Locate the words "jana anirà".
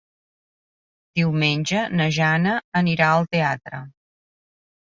2.17-3.11